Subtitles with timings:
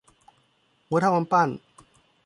[0.87, 1.49] หัวเท่ากำปั้น